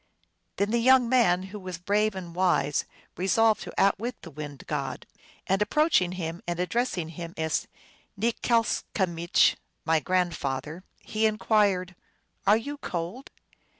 [0.55, 4.65] Then the young man, who was brave and wise, re solved to outwit the wind
[4.65, 5.05] god.
[5.45, 7.67] And approaching him and addressing him as
[8.19, 11.95] Nikslcamich," My grand father," he inquired,"
[12.47, 13.29] are you cold